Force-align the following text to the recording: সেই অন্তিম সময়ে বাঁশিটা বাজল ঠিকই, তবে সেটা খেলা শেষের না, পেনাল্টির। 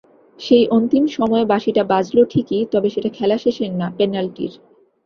সেই 0.39 0.63
অন্তিম 0.67 1.03
সময়ে 1.17 1.45
বাঁশিটা 1.45 1.83
বাজল 1.83 2.17
ঠিকই, 2.25 2.61
তবে 2.73 2.87
সেটা 2.89 3.09
খেলা 3.09 3.37
শেষের 3.37 3.71
না, 3.71 3.87
পেনাল্টির। 3.97 4.53